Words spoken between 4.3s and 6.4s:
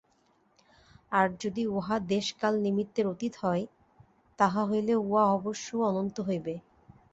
তাহা হইলে উহা অবশ্য অনন্ত